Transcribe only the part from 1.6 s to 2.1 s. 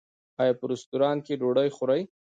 خورئ؟